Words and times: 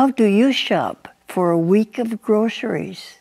How 0.00 0.08
do 0.08 0.24
you 0.24 0.50
shop 0.50 1.08
for 1.28 1.50
a 1.50 1.58
week 1.58 1.98
of 1.98 2.22
groceries? 2.22 3.18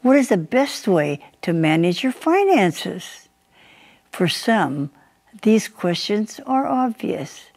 What 0.00 0.16
is 0.16 0.30
the 0.30 0.38
best 0.38 0.88
way 0.88 1.20
to 1.42 1.52
manage 1.52 2.02
your 2.02 2.10
finances? 2.10 3.28
For 4.12 4.26
some, 4.26 4.88
these 5.42 5.68
questions 5.68 6.40
are 6.46 6.66
obvious, 6.66 7.50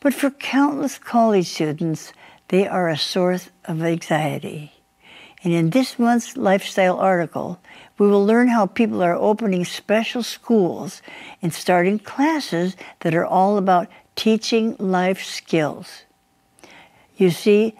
but 0.00 0.14
for 0.14 0.30
countless 0.30 0.98
college 0.98 1.46
students, 1.46 2.14
they 2.48 2.66
are 2.66 2.88
a 2.88 2.96
source 2.96 3.50
of 3.66 3.82
anxiety. 3.82 4.72
And 5.44 5.52
in 5.52 5.68
this 5.68 5.98
month's 5.98 6.38
lifestyle 6.38 6.98
article, 6.98 7.60
we 7.98 8.08
will 8.08 8.24
learn 8.24 8.48
how 8.48 8.64
people 8.64 9.02
are 9.02 9.14
opening 9.14 9.66
special 9.66 10.22
schools 10.22 11.02
and 11.42 11.52
starting 11.52 11.98
classes 11.98 12.76
that 13.00 13.14
are 13.14 13.26
all 13.26 13.58
about 13.58 13.88
teaching 14.16 14.74
life 14.78 15.22
skills. 15.22 16.04
You 17.18 17.28
see, 17.28 17.76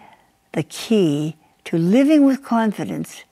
the 0.53 0.63
key 0.63 1.37
to 1.65 1.77
living 1.77 2.25
with 2.25 2.43
confidence 2.43 3.23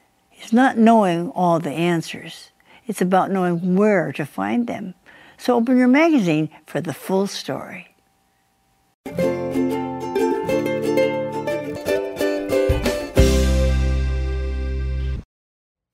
is 0.41 0.53
not 0.53 0.77
knowing 0.77 1.29
all 1.31 1.59
the 1.59 1.71
answers. 1.71 2.51
It's 2.87 3.01
about 3.01 3.31
knowing 3.31 3.75
where 3.75 4.11
to 4.13 4.25
find 4.25 4.67
them. 4.67 4.93
So 5.37 5.55
open 5.55 5.77
your 5.77 5.87
magazine 5.87 6.49
for 6.65 6.81
the 6.81 6.93
full 6.93 7.27
story. 7.27 7.95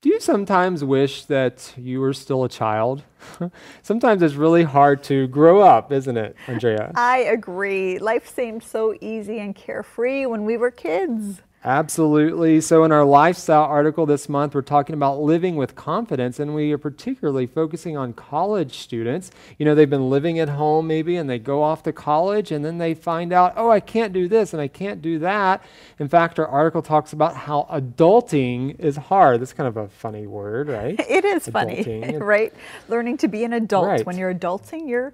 Do 0.02 0.10
you 0.10 0.20
sometimes 0.20 0.84
wish 0.84 1.26
that 1.26 1.74
you 1.76 2.00
were 2.00 2.14
still 2.14 2.44
a 2.44 2.50
child? 2.50 3.04
sometimes 3.82 4.22
it's 4.22 4.36
really 4.36 4.64
hard 4.64 5.04
to 5.06 5.28
grow 5.28 5.60
up, 5.60 5.92
isn't 5.92 6.18
it, 6.18 6.36
Andrea? 6.48 6.92
I 6.96 7.20
agree. 7.20 8.00
Life 8.00 8.34
seemed 8.34 8.64
so 8.64 8.96
easy 9.02 9.40
and 9.40 9.56
carefree 9.56 10.26
when 10.26 10.46
we 10.46 10.58
were 10.58 10.72
kids. 10.72 11.42
Absolutely. 11.66 12.62
So, 12.62 12.84
in 12.84 12.92
our 12.92 13.04
lifestyle 13.04 13.64
article 13.64 14.06
this 14.06 14.30
month, 14.30 14.54
we're 14.54 14.62
talking 14.62 14.94
about 14.94 15.20
living 15.20 15.56
with 15.56 15.76
confidence, 15.76 16.40
and 16.40 16.54
we 16.54 16.72
are 16.72 16.78
particularly 16.78 17.48
focusing 17.48 17.98
on 17.98 18.14
college 18.14 18.78
students. 18.78 19.32
You 19.58 19.66
know, 19.66 19.74
they've 19.74 19.90
been 19.90 20.12
living 20.12 20.38
at 20.38 20.48
home 20.48 20.86
maybe, 20.86 21.16
and 21.16 21.28
they 21.28 21.40
go 21.40 21.64
off 21.64 21.82
to 21.84 21.92
college, 21.92 22.52
and 22.52 22.64
then 22.64 22.78
they 22.78 22.94
find 22.94 23.34
out, 23.34 23.54
oh, 23.58 23.72
I 23.72 23.80
can't 23.80 24.14
do 24.14 24.28
this 24.28 24.54
and 24.54 24.62
I 24.62 24.68
can't 24.68 25.02
do 25.02 25.18
that. 25.20 25.64
In 25.98 26.08
fact, 26.08 26.38
our 26.38 26.48
article 26.48 26.84
talks 26.84 27.14
about 27.14 27.36
how 27.36 27.68
adulting 27.72 28.80
is 28.80 28.96
hard. 28.96 29.42
That's 29.42 29.54
kind 29.54 29.68
of 29.68 29.78
a 29.78 29.88
funny 29.88 30.28
word, 30.28 30.70
right? 30.70 31.00
It 31.16 31.24
is 31.24 31.48
adulting. 31.48 32.02
funny, 32.02 32.18
right? 32.22 32.54
Learning 32.90 33.18
to 33.18 33.28
be 33.28 33.44
an 33.44 33.54
adult. 33.54 33.88
Right. 33.88 34.06
When 34.06 34.18
you're 34.18 34.34
adulting, 34.34 34.88
you're 34.88 35.14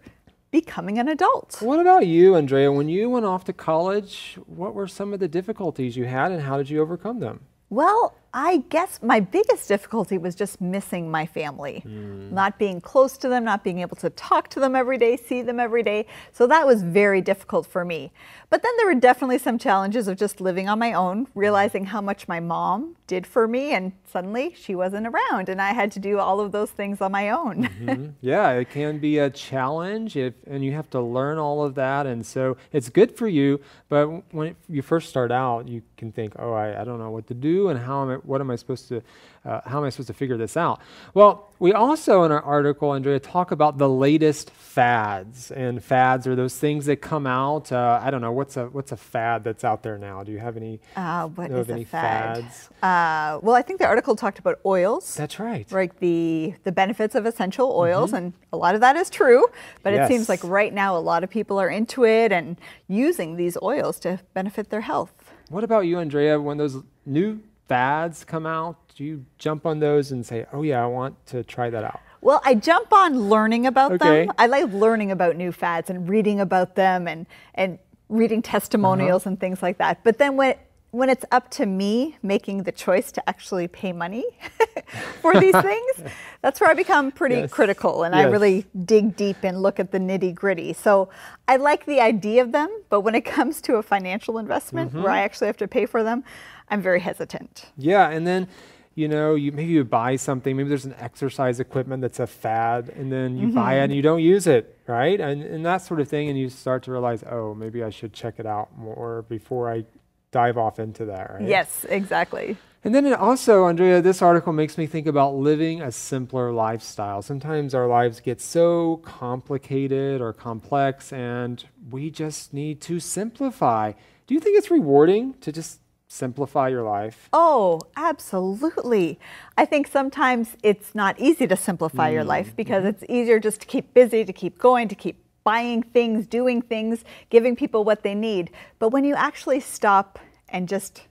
becoming 0.52 1.00
an 1.00 1.08
adult. 1.08 1.58
What 1.62 1.80
about 1.80 2.06
you, 2.06 2.36
Andrea? 2.36 2.72
When 2.72 2.90
you 2.90 3.10
went 3.10 3.26
off 3.26 3.46
to 3.46 3.54
college, 3.54 4.38
what 4.46 4.74
were 4.74 4.88
some 4.88 5.14
of 5.14 5.20
the 5.20 5.28
difficulties 5.28 5.96
you 5.96 6.06
had 6.06 6.32
and 6.32 6.42
how 6.42 6.58
did 6.58 6.70
you 6.70 6.82
overcome 6.82 7.20
them? 7.20 7.42
Well, 7.70 8.16
I 8.34 8.64
guess 8.70 9.00
my 9.02 9.20
biggest 9.20 9.68
difficulty 9.68 10.18
was 10.18 10.36
just 10.36 10.62
missing 10.62 11.12
my 11.12 11.26
family, 11.26 11.84
mm. 11.86 12.32
not 12.32 12.58
being 12.58 12.80
close 12.80 13.18
to 13.18 13.28
them, 13.28 13.44
not 13.44 13.64
being 13.64 13.80
able 13.80 13.98
to 13.98 14.10
talk 14.12 14.48
to 14.50 14.60
them 14.60 14.76
every 14.76 14.98
day, 14.98 15.18
see 15.18 15.42
them 15.42 15.60
every 15.60 15.84
day. 15.84 16.06
So 16.32 16.48
that 16.48 16.66
was 16.66 16.82
very 16.82 17.20
difficult 17.20 17.66
for 17.68 17.84
me. 17.84 18.12
But 18.50 18.64
then 18.64 18.72
there 18.78 18.86
were 18.86 18.96
definitely 18.96 19.38
some 19.38 19.58
challenges 19.58 20.08
of 20.08 20.18
just 20.18 20.42
living 20.42 20.70
on 20.70 20.80
my 20.80 20.94
own, 20.94 21.28
realizing 21.36 21.86
how 21.86 22.02
much 22.02 22.28
my 22.28 22.40
mom 22.40 22.96
did 23.08 23.28
for 23.28 23.48
me, 23.48 23.72
and 23.72 23.94
suddenly 24.06 24.54
she 24.58 24.76
wasn't 24.76 25.08
around, 25.08 25.50
and 25.50 25.62
I 25.62 25.74
had 25.74 25.92
to 25.94 26.00
do 26.00 26.20
all 26.20 26.40
of 26.40 26.52
those 26.52 26.72
things 26.72 27.02
on 27.02 27.12
my 27.12 27.30
own. 27.30 27.64
mm-hmm. 27.64 28.08
Yeah, 28.22 28.52
it 28.52 28.70
can 28.70 29.00
be 29.00 29.20
a 29.20 29.30
challenge, 29.30 30.16
if, 30.16 30.34
and 30.48 30.64
you 30.64 30.74
have 30.74 30.90
to 30.92 31.02
learn 31.02 31.38
all 31.38 31.64
of 31.64 31.76
that. 31.76 32.06
And 32.06 32.26
so 32.26 32.58
it's 32.72 32.90
good 32.90 33.16
for 33.18 33.28
you, 33.28 33.60
but 33.90 34.08
when 34.34 34.56
you 34.70 34.82
first 34.82 35.10
start 35.10 35.32
out, 35.32 35.68
you 35.68 35.82
can 35.98 36.12
think, 36.12 36.34
oh, 36.38 36.54
I, 36.54 36.82
I 36.82 36.84
don't 36.84 37.00
know 37.00 37.12
what 37.12 37.28
to 37.28 37.34
do, 37.34 37.70
and 37.70 37.80
how 37.80 38.02
am 38.04 38.10
I 38.10 38.21
what 38.26 38.42
am 38.42 38.52
I 38.52 38.56
supposed 38.56 38.88
to, 38.90 39.02
uh, 39.46 39.62
how 39.66 39.80
am 39.80 39.86
I 39.86 39.90
supposed 39.90 40.08
to 40.08 40.14
figure 40.14 40.38
this 40.38 40.58
out? 40.58 40.82
Well, 41.14 41.52
we 41.60 41.74
also 41.74 42.24
in 42.24 42.32
our 42.32 42.42
article, 42.42 42.92
Andrea, 42.92 43.20
talk 43.20 43.52
about 43.52 43.78
the 43.78 43.90
latest 43.90 44.50
fads, 44.50 45.52
and 45.52 45.84
fads 45.84 46.26
are 46.26 46.36
those 46.36 46.58
things 46.58 46.86
that 46.86 46.98
come 46.98 47.28
out. 47.28 47.72
Uh, 47.72 48.00
I 48.02 48.10
don't 48.10 48.22
know 48.22 48.32
what's 48.32 48.58
a 48.58 48.66
what's 48.68 48.92
a 48.92 48.98
fad 48.98 49.44
that's 49.44 49.64
out 49.64 49.84
there 49.84 49.98
now. 49.98 50.24
Do 50.24 50.32
you 50.32 50.40
have 50.40 50.58
any? 50.58 50.80
Uh, 50.96 51.28
what 51.28 51.52
is 51.52 51.70
a 51.70 51.84
fad? 51.84 52.44
Fads? 52.44 52.70
Uh, 52.82 53.40
well, 53.42 53.56
I 53.56 53.62
think 53.62 53.80
the 53.80 53.86
article 53.86 54.16
talked 54.16 54.40
about 54.40 54.60
oils. 54.66 55.16
That's 55.16 55.40
right. 55.40 55.72
Like 55.72 56.00
the 56.00 56.54
the 56.64 56.72
benefits 56.72 57.16
of 57.16 57.26
essential 57.26 57.72
oils, 57.72 58.10
mm-hmm. 58.10 58.18
and 58.18 58.34
a 58.54 58.58
lot 58.58 58.76
of 58.76 58.82
that 58.82 58.96
is 58.96 59.10
true. 59.10 59.46
But 59.84 59.94
yes. 59.94 60.10
it 60.10 60.14
seems 60.14 60.30
like 60.30 60.44
right 60.44 60.74
now 60.74 60.98
a 60.98 61.00
lot 61.00 61.24
of 61.24 61.30
people 61.30 61.60
are 61.60 61.70
into 61.70 62.06
it 62.06 62.32
and 62.32 62.58
using 62.88 63.36
these 63.36 63.58
oils 63.62 64.00
to 64.00 64.20
benefit 64.34 64.70
their 64.70 64.82
health. 64.82 65.14
What 65.50 65.64
about 65.64 65.82
you, 65.82 66.00
Andrea? 66.00 66.40
When 66.40 66.58
those 66.58 66.78
new 67.06 67.42
fads 67.72 68.26
come 68.26 68.46
out, 68.46 68.76
do 68.98 69.06
you 69.06 69.26
jump 69.38 69.66
on 69.66 69.80
those 69.80 70.12
and 70.12 70.26
say, 70.26 70.46
oh, 70.52 70.62
yeah, 70.62 70.84
I 70.84 70.88
want 70.88 71.26
to 71.28 71.42
try 71.42 71.70
that 71.70 71.86
out? 71.86 72.02
Well, 72.20 72.42
I 72.44 72.54
jump 72.54 72.92
on 72.92 73.30
learning 73.30 73.66
about 73.66 73.94
okay. 73.94 74.26
them. 74.26 74.36
I 74.38 74.48
like 74.48 74.74
learning 74.74 75.10
about 75.10 75.38
new 75.38 75.54
fads 75.54 75.90
and 75.90 76.10
reading 76.10 76.42
about 76.42 76.76
them 76.76 77.08
and, 77.08 77.26
and 77.56 77.80
reading 78.10 78.42
testimonials 78.42 79.22
uh-huh. 79.22 79.30
and 79.30 79.40
things 79.40 79.62
like 79.62 79.78
that. 79.78 80.04
But 80.04 80.18
then 80.18 80.36
when, 80.36 80.56
when 80.92 81.10
it's 81.10 81.24
up 81.32 81.50
to 81.52 81.66
me 81.66 82.18
making 82.22 82.64
the 82.64 82.74
choice 82.74 83.10
to 83.14 83.30
actually 83.30 83.70
pay 83.70 83.94
money 83.94 84.26
for 85.22 85.40
these 85.40 85.56
things, 85.62 86.12
that's 86.42 86.60
where 86.60 86.70
I 86.70 86.74
become 86.74 87.10
pretty 87.14 87.36
yes. 87.36 87.52
critical 87.52 88.04
and 88.04 88.14
yes. 88.14 88.26
I 88.26 88.30
really 88.30 88.66
dig 88.84 89.16
deep 89.16 89.38
and 89.44 89.62
look 89.62 89.80
at 89.80 89.94
the 89.94 89.98
nitty 89.98 90.36
gritty. 90.36 90.74
So 90.74 91.08
I 91.48 91.56
like 91.56 91.86
the 91.86 92.02
idea 92.02 92.42
of 92.42 92.52
them, 92.52 92.70
but 92.90 93.02
when 93.02 93.16
it 93.16 93.22
comes 93.26 93.62
to 93.62 93.76
a 93.76 93.84
financial 93.84 94.38
investment 94.38 94.92
mm-hmm. 94.92 95.04
where 95.04 95.12
I 95.14 95.22
actually 95.22 95.48
have 95.48 95.58
to 95.58 95.68
pay 95.70 95.86
for 95.86 96.04
them, 96.04 96.26
I'm 96.72 96.82
very 96.82 97.02
hesitant. 97.02 97.68
Yeah, 97.78 98.10
and 98.10 98.26
then 98.26 98.48
you 98.96 99.08
know, 99.08 99.36
you 99.36 99.52
maybe 99.52 99.72
you 99.72 99.84
buy 99.84 100.16
something, 100.16 100.56
maybe 100.56 100.70
there's 100.70 100.86
an 100.86 100.96
exercise 101.00 101.60
equipment 101.60 102.02
that's 102.02 102.20
a 102.20 102.28
fad, 102.28 102.90
and 102.90 103.12
then 103.12 103.38
you 103.38 103.48
mm-hmm. 103.48 103.56
buy 103.56 103.74
it 103.74 103.76
mm-hmm. 103.76 103.84
and 103.84 103.96
you 103.96 104.02
don't 104.02 104.22
use 104.22 104.48
it, 104.48 104.78
right? 104.88 105.20
And, 105.20 105.42
and 105.44 105.66
that 105.66 105.78
sort 105.78 106.02
of 106.02 106.10
thing, 106.10 106.28
and 106.30 106.38
you 106.38 106.50
start 106.50 106.84
to 106.84 106.92
realize, 106.92 107.24
oh, 107.30 107.54
maybe 107.54 107.84
I 107.84 107.90
should 107.90 108.14
check 108.14 108.36
it 108.38 108.46
out 108.46 108.78
more 108.78 109.24
before 109.30 109.72
I 109.72 109.86
dive 110.32 110.58
off 110.58 110.80
into 110.80 111.06
that, 111.06 111.32
right? 111.34 111.48
Yes, 111.48 111.86
exactly. 111.88 112.58
And 112.84 112.96
then 112.96 113.14
also, 113.14 113.66
Andrea, 113.66 114.02
this 114.02 114.22
article 114.22 114.54
makes 114.54 114.78
me 114.78 114.88
think 114.88 115.06
about 115.06 115.36
living 115.36 115.82
a 115.82 115.92
simpler 115.92 116.52
lifestyle. 116.52 117.22
Sometimes 117.22 117.76
our 117.76 117.88
lives 117.88 118.20
get 118.20 118.42
so 118.42 118.98
complicated 119.04 120.20
or 120.20 120.34
complex, 120.34 121.14
and 121.14 121.64
we 121.92 122.10
just 122.10 122.54
need 122.54 122.82
to 122.82 123.00
simplify. 123.00 123.94
Do 124.26 124.34
you 124.34 124.40
think 124.40 124.58
it's 124.58 124.72
rewarding 124.72 125.36
to 125.42 125.52
just 125.52 125.80
simplify 126.12 126.68
your 126.68 126.84
life? 126.84 127.30
Oh, 127.32 127.82
absolutely. 127.96 129.20
I 129.58 129.66
think 129.66 129.88
sometimes 129.88 130.58
it's 130.62 130.94
not 130.94 131.20
easy 131.20 131.48
to 131.48 131.56
simplify 131.56 132.10
mm. 132.10 132.14
your 132.14 132.24
life 132.24 132.48
mm-hmm. 132.48 132.56
because 132.58 132.80
mm-hmm. 132.84 133.04
it's 133.04 133.04
easier 133.10 133.40
just 133.40 133.62
to 133.62 133.68
keep 133.68 133.94
busy, 133.94 134.26
to 134.26 134.34
keep 134.34 134.58
going, 134.58 134.88
to 134.90 134.96
keep 134.96 135.24
buying 135.44 135.82
things, 135.82 136.28
doing 136.28 136.62
things, 136.62 137.04
giving 137.30 137.56
people 137.56 137.84
what 137.84 138.04
they 138.04 138.14
need. 138.14 138.52
But 138.78 138.90
when 138.90 139.06
you 139.06 139.16
actually 139.16 139.62
stop 139.62 140.20
and 140.50 140.68
just 140.68 141.04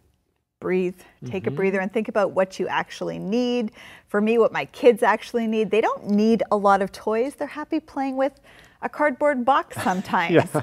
breathe, 0.60 1.00
take 1.24 1.44
mm-hmm. 1.44 1.54
a 1.54 1.56
breather, 1.56 1.80
and 1.80 1.90
think 1.90 2.08
about 2.08 2.32
what 2.32 2.60
you 2.60 2.68
actually 2.68 3.18
need. 3.18 3.72
For 4.08 4.20
me, 4.20 4.36
what 4.36 4.52
my 4.52 4.66
kids 4.66 5.02
actually 5.02 5.46
need, 5.46 5.70
they 5.70 5.80
don't 5.80 6.10
need 6.10 6.42
a 6.50 6.56
lot 6.56 6.82
of 6.82 6.92
toys. 6.92 7.34
They're 7.34 7.48
happy 7.48 7.80
playing 7.80 8.16
with 8.16 8.38
a 8.82 8.88
cardboard 8.88 9.44
box 9.46 9.76
sometimes. 9.82 10.34
yeah 10.34 10.62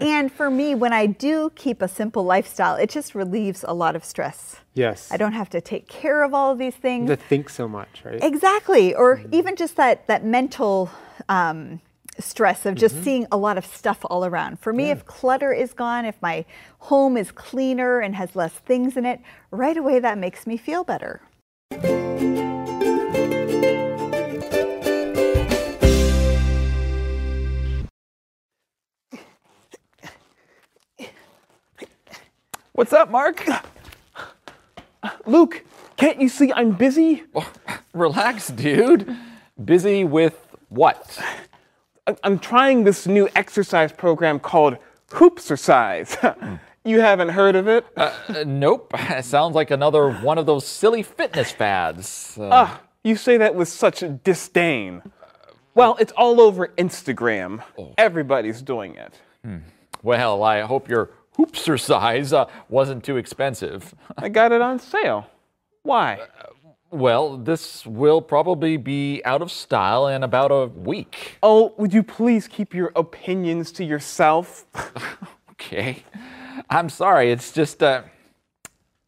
and 0.00 0.32
for 0.32 0.50
me, 0.50 0.74
when 0.74 0.92
I 0.92 1.06
do 1.06 1.50
keep 1.54 1.82
a 1.82 1.88
simple 1.88 2.24
lifestyle, 2.24 2.76
it 2.76 2.90
just 2.90 3.14
relieves 3.14 3.64
a 3.66 3.74
lot 3.74 3.96
of 3.96 4.04
stress. 4.04 4.56
Yes. 4.74 5.10
I 5.10 5.16
don't 5.16 5.32
have 5.32 5.50
to 5.50 5.60
take 5.60 5.88
care 5.88 6.22
of 6.22 6.34
all 6.34 6.52
of 6.52 6.58
these 6.58 6.74
things. 6.74 7.08
To 7.10 7.16
think 7.16 7.50
so 7.50 7.68
much, 7.68 8.02
right? 8.04 8.22
Exactly. 8.22 8.94
Or 8.94 9.16
mm-hmm. 9.16 9.34
even 9.34 9.56
just 9.56 9.76
that 9.76 10.06
that 10.06 10.24
mental 10.24 10.90
um, 11.28 11.80
stress 12.18 12.66
of 12.66 12.74
just 12.74 12.94
mm-hmm. 12.96 13.04
seeing 13.04 13.26
a 13.32 13.36
lot 13.36 13.58
of 13.58 13.66
stuff 13.66 13.98
all 14.04 14.24
around. 14.24 14.60
For 14.60 14.72
me, 14.72 14.86
yeah. 14.86 14.92
if 14.92 15.04
clutter 15.06 15.52
is 15.52 15.72
gone, 15.72 16.04
if 16.04 16.20
my 16.20 16.44
home 16.78 17.16
is 17.16 17.30
cleaner 17.32 18.00
and 18.00 18.14
has 18.14 18.36
less 18.36 18.52
things 18.52 18.96
in 18.96 19.04
it, 19.04 19.20
right 19.50 19.76
away 19.76 19.98
that 19.98 20.18
makes 20.18 20.46
me 20.46 20.56
feel 20.56 20.84
better. 20.84 21.22
What's 32.78 32.92
up, 32.92 33.10
Mark? 33.10 33.44
Luke, 35.26 35.64
can't 35.96 36.20
you 36.20 36.28
see 36.28 36.52
I'm 36.52 36.70
busy? 36.70 37.24
relax, 37.92 38.46
dude. 38.50 39.16
Busy 39.64 40.04
with 40.04 40.46
what? 40.68 41.18
I'm 42.22 42.38
trying 42.38 42.84
this 42.84 43.08
new 43.08 43.28
exercise 43.34 43.90
program 43.90 44.38
called 44.38 44.76
Hoopsercise. 45.08 46.60
you 46.84 47.00
haven't 47.00 47.30
heard 47.30 47.56
of 47.56 47.66
it? 47.66 47.84
Uh, 47.96 48.14
uh, 48.28 48.44
nope. 48.46 48.94
Sounds 49.22 49.56
like 49.56 49.72
another 49.72 50.12
one 50.12 50.38
of 50.38 50.46
those 50.46 50.64
silly 50.64 51.02
fitness 51.02 51.50
fads. 51.50 52.38
Uh, 52.38 52.48
ah, 52.52 52.80
you 53.02 53.16
say 53.16 53.38
that 53.38 53.56
with 53.56 53.66
such 53.66 54.04
disdain. 54.22 55.02
Well, 55.74 55.96
it's 55.98 56.12
all 56.12 56.40
over 56.40 56.68
Instagram. 56.78 57.60
Oh. 57.76 57.92
Everybody's 57.98 58.62
doing 58.62 58.94
it. 58.94 59.14
Hmm. 59.44 59.56
Well, 60.04 60.44
I 60.44 60.60
hope 60.60 60.88
your 60.88 61.10
Hoopsercise 61.38 62.32
uh, 62.32 62.46
wasn't 62.68 63.04
too 63.04 63.16
expensive. 63.16 63.94
I 64.16 64.28
got 64.28 64.52
it 64.52 64.60
on 64.60 64.78
sale. 64.78 65.26
Why? 65.82 66.20
Well, 66.90 67.36
this 67.36 67.86
will 67.86 68.22
probably 68.22 68.76
be 68.76 69.22
out 69.24 69.42
of 69.42 69.50
style 69.52 70.08
in 70.08 70.22
about 70.22 70.50
a 70.50 70.66
week. 70.66 71.36
Oh, 71.42 71.74
would 71.76 71.92
you 71.92 72.02
please 72.02 72.48
keep 72.48 72.74
your 72.74 72.92
opinions 72.96 73.72
to 73.72 73.84
yourself? 73.84 74.66
Okay. 75.60 76.04
I'm 76.70 76.88
sorry. 76.88 77.32
It's 77.32 77.50
just, 77.50 77.82
uh, 77.82 78.02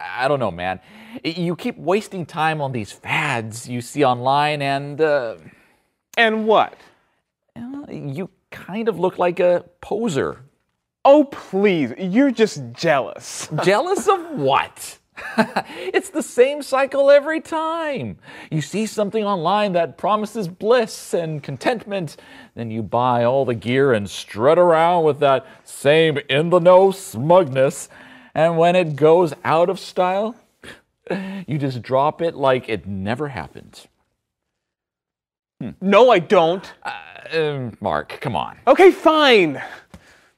I 0.00 0.26
don't 0.26 0.40
know, 0.40 0.50
man. 0.50 0.80
You 1.24 1.54
keep 1.54 1.78
wasting 1.78 2.26
time 2.26 2.60
on 2.60 2.72
these 2.72 2.90
fads 2.90 3.68
you 3.68 3.80
see 3.80 4.04
online, 4.04 4.60
and 4.60 5.00
uh, 5.00 5.36
and 6.16 6.46
what? 6.46 6.76
you 7.88 8.30
kind 8.50 8.88
of 8.88 8.98
look 8.98 9.18
like 9.18 9.40
a 9.40 9.64
poser. 9.80 10.42
Oh, 11.04 11.24
please, 11.24 11.94
you're 11.98 12.30
just 12.30 12.60
jealous. 12.72 13.48
Jealous 13.64 14.06
of 14.06 14.20
what? 14.32 14.98
it's 15.76 16.10
the 16.10 16.22
same 16.22 16.62
cycle 16.62 17.10
every 17.10 17.40
time. 17.40 18.18
You 18.50 18.60
see 18.60 18.86
something 18.86 19.24
online 19.24 19.72
that 19.72 19.96
promises 19.96 20.48
bliss 20.48 21.14
and 21.14 21.42
contentment, 21.42 22.16
then 22.54 22.70
you 22.70 22.82
buy 22.82 23.24
all 23.24 23.44
the 23.44 23.54
gear 23.54 23.92
and 23.92 24.08
strut 24.08 24.58
around 24.58 25.04
with 25.04 25.20
that 25.20 25.46
same 25.64 26.18
in 26.28 26.50
the 26.50 26.58
know 26.58 26.90
smugness. 26.90 27.88
And 28.34 28.58
when 28.58 28.76
it 28.76 28.96
goes 28.96 29.34
out 29.44 29.70
of 29.70 29.78
style, 29.78 30.36
you 31.46 31.58
just 31.58 31.82
drop 31.82 32.22
it 32.22 32.34
like 32.34 32.68
it 32.68 32.86
never 32.86 33.28
happened. 33.28 33.86
No, 35.80 36.10
I 36.10 36.20
don't. 36.20 36.72
Um, 37.32 37.76
Mark, 37.80 38.18
come 38.20 38.34
on. 38.34 38.58
Okay, 38.66 38.90
fine. 38.90 39.62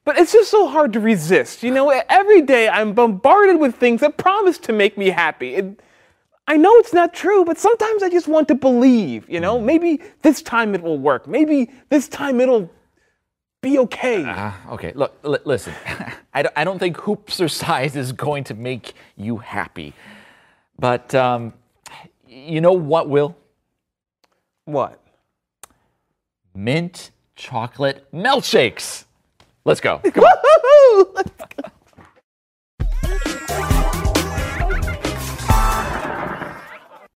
But 0.05 0.17
it's 0.17 0.33
just 0.33 0.51
so 0.51 0.67
hard 0.67 0.93
to 0.93 0.99
resist. 0.99 1.63
You 1.63 1.71
know, 1.71 1.89
every 1.89 2.41
day 2.41 2.67
I'm 2.67 2.93
bombarded 2.93 3.59
with 3.59 3.75
things 3.75 4.01
that 4.01 4.17
promise 4.17 4.57
to 4.59 4.73
make 4.73 4.97
me 4.97 5.09
happy. 5.09 5.55
It, 5.55 5.79
I 6.47 6.57
know 6.57 6.71
it's 6.75 6.93
not 6.93 7.13
true, 7.13 7.45
but 7.45 7.57
sometimes 7.57 8.03
I 8.03 8.09
just 8.09 8.27
want 8.27 8.49
to 8.49 8.55
believe, 8.55 9.29
you 9.29 9.39
know? 9.39 9.61
Maybe 9.61 10.01
this 10.21 10.41
time 10.41 10.75
it 10.75 10.81
will 10.81 10.99
work. 10.99 11.25
Maybe 11.25 11.71
this 11.89 12.09
time 12.09 12.41
it'll 12.41 12.69
be 13.61 13.79
okay. 13.79 14.25
Uh, 14.25 14.51
okay, 14.71 14.91
look, 14.93 15.17
li- 15.23 15.39
listen. 15.45 15.73
I, 16.33 16.41
don't, 16.41 16.53
I 16.57 16.63
don't 16.65 16.79
think 16.79 16.97
hoopsercise 16.97 17.95
is 17.95 18.11
going 18.11 18.43
to 18.45 18.55
make 18.55 18.93
you 19.15 19.37
happy. 19.37 19.93
But 20.77 21.15
um, 21.15 21.53
you 22.27 22.59
know 22.59 22.73
what 22.73 23.07
will? 23.07 23.37
what? 24.65 24.99
Mint 26.53 27.11
chocolate 27.35 28.05
milkshakes. 28.13 29.05
Let's 29.65 29.79
go. 29.79 30.01